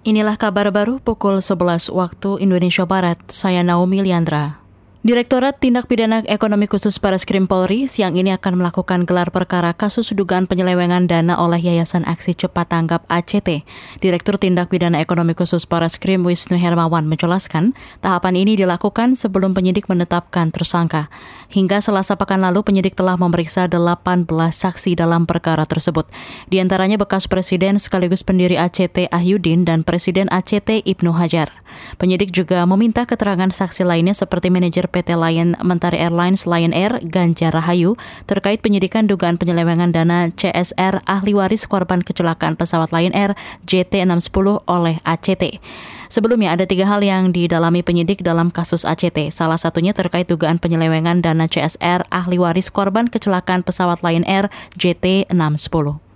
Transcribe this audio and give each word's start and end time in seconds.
Inilah 0.00 0.40
kabar 0.40 0.72
baru 0.72 0.96
pukul 0.96 1.44
11 1.44 1.92
waktu 1.92 2.40
Indonesia 2.40 2.88
Barat. 2.88 3.20
Saya 3.28 3.60
Naomi 3.60 4.00
Liandra. 4.00 4.56
Direktorat 5.00 5.56
Tindak 5.56 5.88
Pidana 5.88 6.20
Ekonomi 6.28 6.68
Khusus 6.68 7.00
Krim 7.00 7.48
Polri 7.48 7.88
siang 7.88 8.20
ini 8.20 8.36
akan 8.36 8.60
melakukan 8.60 9.08
gelar 9.08 9.32
perkara 9.32 9.72
kasus 9.72 10.12
dugaan 10.12 10.44
penyelewengan 10.44 11.08
dana 11.08 11.40
oleh 11.40 11.56
Yayasan 11.56 12.04
Aksi 12.04 12.36
Cepat 12.36 12.68
Tanggap 12.68 13.08
ACT. 13.08 13.64
Direktur 14.04 14.36
Tindak 14.36 14.68
Pidana 14.68 15.00
Ekonomi 15.00 15.32
Khusus 15.32 15.64
Krim 15.96 16.20
Wisnu 16.20 16.60
Hermawan 16.60 17.08
menjelaskan, 17.08 17.72
tahapan 18.04 18.44
ini 18.44 18.60
dilakukan 18.60 19.16
sebelum 19.16 19.56
penyidik 19.56 19.88
menetapkan 19.88 20.52
tersangka. 20.52 21.08
Hingga 21.48 21.80
selasa 21.80 22.20
pekan 22.20 22.44
lalu 22.44 22.60
penyidik 22.60 22.92
telah 22.92 23.16
memeriksa 23.16 23.72
18 23.72 24.28
saksi 24.52 25.00
dalam 25.00 25.24
perkara 25.24 25.64
tersebut. 25.64 26.12
Di 26.52 26.60
antaranya 26.60 27.00
bekas 27.00 27.24
presiden 27.24 27.80
sekaligus 27.80 28.20
pendiri 28.20 28.60
ACT 28.60 29.08
Ahyudin 29.08 29.64
dan 29.64 29.80
presiden 29.80 30.28
ACT 30.28 30.84
Ibnu 30.84 31.16
Hajar. 31.16 31.59
Penyidik 31.96 32.32
juga 32.34 32.62
meminta 32.64 33.04
keterangan 33.04 33.50
saksi 33.50 33.84
lainnya 33.84 34.16
seperti 34.16 34.48
manajer 34.48 34.88
PT 34.88 35.14
Lion 35.16 35.58
Mentari 35.60 36.00
Airlines 36.00 36.48
Lion 36.48 36.72
Air 36.76 37.02
Ganjar 37.04 37.52
Rahayu 37.52 37.98
terkait 38.24 38.64
penyidikan 38.64 39.06
dugaan 39.10 39.36
penyelewengan 39.36 39.92
dana 39.92 40.30
CSR 40.34 41.02
ahli 41.04 41.32
waris 41.36 41.64
korban 41.68 42.00
kecelakaan 42.04 42.56
pesawat 42.56 42.90
Lion 42.90 43.14
Air 43.14 43.36
JT610 43.66 44.66
oleh 44.66 44.98
ACT. 45.04 45.60
Sebelumnya 46.10 46.58
ada 46.58 46.66
tiga 46.66 46.90
hal 46.90 47.06
yang 47.06 47.30
didalami 47.30 47.86
penyidik 47.86 48.26
dalam 48.26 48.50
kasus 48.50 48.82
ACT. 48.82 49.30
Salah 49.30 49.62
satunya 49.62 49.94
terkait 49.94 50.26
dugaan 50.26 50.58
penyelewengan 50.58 51.22
dana 51.22 51.46
CSR 51.46 52.10
ahli 52.10 52.34
waris 52.34 52.66
korban 52.66 53.06
kecelakaan 53.06 53.62
pesawat 53.62 54.02
Lion 54.02 54.26
Air 54.26 54.50
JT610. 54.74 56.09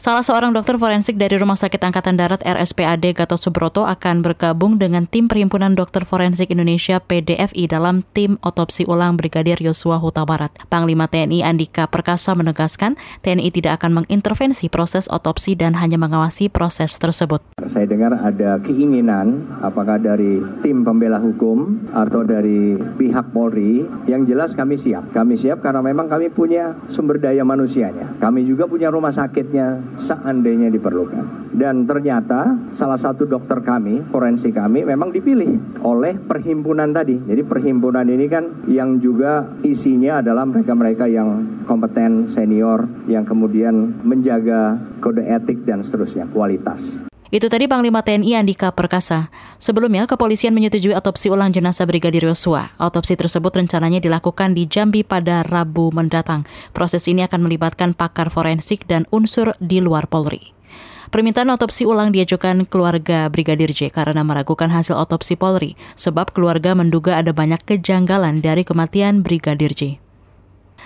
Salah 0.00 0.24
seorang 0.24 0.56
dokter 0.56 0.80
forensik 0.80 1.20
dari 1.20 1.36
Rumah 1.36 1.60
Sakit 1.60 1.76
Angkatan 1.76 2.16
Darat 2.16 2.40
RSPAD 2.40 3.12
Gatot 3.12 3.36
Subroto 3.36 3.84
akan 3.84 4.24
bergabung 4.24 4.80
dengan 4.80 5.04
tim 5.04 5.28
Perhimpunan 5.28 5.76
Dokter 5.76 6.08
Forensik 6.08 6.48
Indonesia 6.48 7.04
PDFI 7.04 7.68
dalam 7.68 8.00
tim 8.16 8.40
otopsi 8.40 8.88
ulang 8.88 9.20
Brigadir 9.20 9.60
Yosua 9.60 10.00
Huta 10.00 10.24
Barat. 10.24 10.56
Panglima 10.72 11.04
TNI 11.04 11.44
Andika 11.44 11.84
Perkasa 11.84 12.32
menegaskan 12.32 12.96
TNI 13.20 13.52
tidak 13.52 13.76
akan 13.76 14.00
mengintervensi 14.00 14.72
proses 14.72 15.04
otopsi 15.04 15.52
dan 15.52 15.76
hanya 15.76 16.00
mengawasi 16.00 16.48
proses 16.48 16.96
tersebut. 16.96 17.44
Saya 17.68 17.84
dengar 17.84 18.16
ada 18.16 18.56
keinginan 18.64 19.52
apakah 19.60 20.00
dari 20.00 20.40
tim 20.64 20.80
pembela 20.80 21.20
hukum 21.20 21.76
atau 21.92 22.24
dari 22.24 22.72
pihak 22.96 23.36
Polri 23.36 23.84
yang 24.08 24.24
jelas 24.24 24.56
kami 24.56 24.80
siap. 24.80 25.12
Kami 25.12 25.36
siap 25.36 25.60
karena 25.60 25.84
memang 25.84 26.08
kami 26.08 26.32
punya 26.32 26.88
sumber 26.88 27.20
daya 27.20 27.44
manusianya. 27.44 28.16
Kami 28.16 28.48
juga 28.48 28.64
punya 28.64 28.88
rumah 28.88 29.12
sakitnya 29.12 29.89
seandainya 29.98 30.70
diperlukan. 30.70 31.50
Dan 31.50 31.82
ternyata 31.84 32.54
salah 32.78 32.96
satu 32.96 33.26
dokter 33.26 33.58
kami, 33.60 34.06
forensik 34.06 34.54
kami 34.54 34.86
memang 34.86 35.10
dipilih 35.10 35.82
oleh 35.82 36.14
perhimpunan 36.16 36.94
tadi. 36.94 37.18
Jadi 37.18 37.42
perhimpunan 37.42 38.06
ini 38.06 38.30
kan 38.30 38.64
yang 38.70 39.02
juga 39.02 39.50
isinya 39.66 40.22
adalah 40.22 40.46
mereka-mereka 40.46 41.10
yang 41.10 41.60
kompeten, 41.66 42.30
senior, 42.30 42.86
yang 43.10 43.26
kemudian 43.26 44.06
menjaga 44.06 44.78
kode 45.02 45.26
etik 45.26 45.66
dan 45.66 45.82
seterusnya, 45.82 46.30
kualitas. 46.30 47.09
Itu 47.30 47.46
tadi 47.46 47.70
Panglima 47.70 48.02
TNI 48.02 48.42
Andika 48.42 48.74
Perkasa. 48.74 49.30
Sebelumnya, 49.62 50.10
kepolisian 50.10 50.50
menyetujui 50.50 50.98
otopsi 50.98 51.30
ulang 51.30 51.54
jenazah 51.54 51.86
Brigadir 51.86 52.26
Yosua. 52.26 52.74
Otopsi 52.74 53.14
tersebut 53.14 53.54
rencananya 53.54 54.02
dilakukan 54.02 54.50
di 54.50 54.66
Jambi 54.66 55.06
pada 55.06 55.46
Rabu 55.46 55.94
mendatang. 55.94 56.42
Proses 56.74 57.06
ini 57.06 57.22
akan 57.22 57.46
melibatkan 57.46 57.94
pakar 57.94 58.34
forensik 58.34 58.82
dan 58.90 59.06
unsur 59.14 59.54
di 59.62 59.78
luar 59.78 60.10
Polri. 60.10 60.50
Permintaan 61.14 61.54
otopsi 61.54 61.86
ulang 61.86 62.10
diajukan 62.10 62.66
keluarga 62.66 63.30
Brigadir 63.30 63.70
J 63.70 63.94
karena 63.94 64.26
meragukan 64.26 64.66
hasil 64.66 64.98
otopsi 64.98 65.38
Polri, 65.38 65.78
sebab 65.94 66.34
keluarga 66.34 66.74
menduga 66.74 67.14
ada 67.14 67.30
banyak 67.30 67.62
kejanggalan 67.62 68.42
dari 68.42 68.66
kematian 68.66 69.22
Brigadir 69.22 69.70
J. 69.70 70.02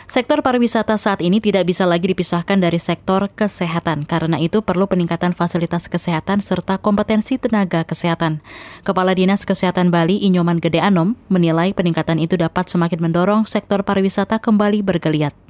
Sektor 0.05 0.44
pariwisata 0.44 0.97
saat 1.00 1.25
ini 1.25 1.41
tidak 1.41 1.69
bisa 1.69 1.88
lagi 1.88 2.12
dipisahkan 2.12 2.60
dari 2.60 2.76
sektor 2.76 3.32
kesehatan. 3.32 4.04
Karena 4.04 4.37
itu 4.37 4.60
perlu 4.60 4.84
peningkatan 4.84 5.32
fasilitas 5.32 5.88
kesehatan 5.88 6.44
serta 6.44 6.76
kompetensi 6.76 7.41
tenaga 7.41 7.84
kesehatan. 7.88 8.44
Kepala 8.84 9.16
Dinas 9.16 9.48
Kesehatan 9.48 9.88
Bali 9.88 10.20
Inyoman 10.25 10.60
Gede 10.60 10.81
Anom 10.81 11.16
menilai 11.32 11.72
peningkatan 11.72 12.20
itu 12.20 12.37
dapat 12.37 12.69
semakin 12.69 13.00
mendorong 13.00 13.43
sektor 13.48 13.81
pariwisata 13.81 14.41
kembali 14.41 14.84
bergeliat. 14.84 15.44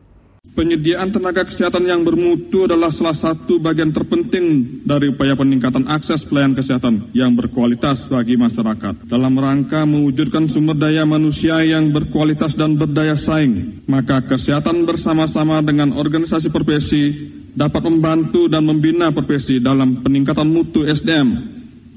Penyediaan 0.54 1.10
tenaga 1.10 1.42
kesehatan 1.42 1.82
yang 1.82 2.06
bermutu 2.06 2.70
adalah 2.70 2.86
salah 2.94 3.18
satu 3.18 3.58
bagian 3.58 3.90
terpenting 3.90 4.78
dari 4.86 5.10
upaya 5.10 5.34
peningkatan 5.34 5.82
akses 5.90 6.22
pelayanan 6.22 6.54
kesehatan 6.54 7.10
yang 7.10 7.34
berkualitas 7.34 8.06
bagi 8.06 8.38
masyarakat. 8.38 9.02
Dalam 9.02 9.34
rangka 9.34 9.82
mewujudkan 9.82 10.46
sumber 10.46 10.78
daya 10.78 11.02
manusia 11.02 11.58
yang 11.66 11.90
berkualitas 11.90 12.54
dan 12.54 12.78
berdaya 12.78 13.18
saing, 13.18 13.82
maka 13.90 14.22
kesehatan 14.22 14.86
bersama-sama 14.86 15.58
dengan 15.58 15.90
organisasi 15.90 16.54
profesi 16.54 17.34
dapat 17.50 17.90
membantu 17.90 18.46
dan 18.46 18.62
membina 18.62 19.10
profesi 19.10 19.58
dalam 19.58 20.06
peningkatan 20.06 20.46
mutu 20.46 20.86
SDM 20.86 21.34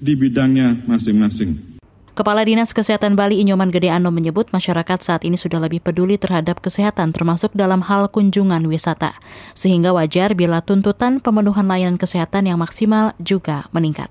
di 0.02 0.18
bidangnya 0.18 0.82
masing-masing. 0.90 1.77
Kepala 2.18 2.42
Dinas 2.42 2.74
Kesehatan 2.74 3.14
Bali 3.14 3.38
Inyoman 3.46 3.70
Gede 3.70 3.94
Ano 3.94 4.10
menyebut 4.10 4.50
masyarakat 4.50 5.06
saat 5.06 5.22
ini 5.22 5.38
sudah 5.38 5.62
lebih 5.62 5.86
peduli 5.86 6.18
terhadap 6.18 6.66
kesehatan 6.66 7.14
termasuk 7.14 7.54
dalam 7.54 7.86
hal 7.86 8.10
kunjungan 8.10 8.66
wisata. 8.66 9.14
Sehingga 9.54 9.94
wajar 9.94 10.34
bila 10.34 10.66
tuntutan 10.66 11.22
pemenuhan 11.22 11.70
layanan 11.70 12.02
kesehatan 12.02 12.50
yang 12.50 12.58
maksimal 12.58 13.14
juga 13.22 13.70
meningkat. 13.70 14.10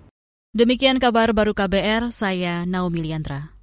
Demikian 0.54 1.02
kabar 1.02 1.34
baru 1.34 1.50
KBR, 1.50 2.14
saya 2.14 2.62
Naomi 2.62 3.02
Liandra. 3.02 3.55